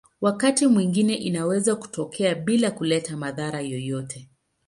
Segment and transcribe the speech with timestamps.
[0.21, 4.29] Wakati mwingine inaweza kutokea bila kuleta madhara yoyote.